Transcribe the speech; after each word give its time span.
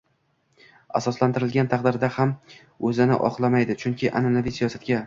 asoslantirilgan 0.99 1.69
taqdirda 1.75 2.11
ham 2.17 2.35
o‘zini 2.91 3.21
oqlamaydi. 3.31 3.79
Chunki 3.87 4.15
an’anaviy 4.21 4.61
siyosatga 4.63 4.99